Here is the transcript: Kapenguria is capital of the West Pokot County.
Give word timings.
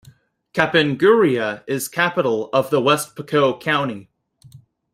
Kapenguria 0.55 1.63
is 1.67 1.87
capital 1.87 2.49
of 2.53 2.71
the 2.71 2.81
West 2.81 3.15
Pokot 3.15 3.61
County. 3.61 4.09